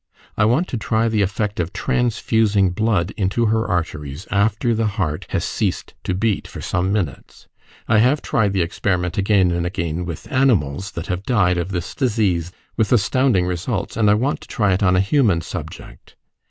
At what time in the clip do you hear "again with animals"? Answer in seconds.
9.63-10.93